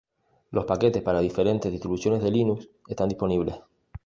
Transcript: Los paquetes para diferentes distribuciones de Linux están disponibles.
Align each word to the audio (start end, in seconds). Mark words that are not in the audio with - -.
Los 0.49 0.65
paquetes 0.65 1.03
para 1.03 1.19
diferentes 1.19 1.71
distribuciones 1.71 2.23
de 2.23 2.31
Linux 2.31 2.67
están 2.87 3.07
disponibles. 3.09 3.57